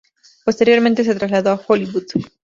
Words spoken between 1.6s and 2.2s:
Hollywood.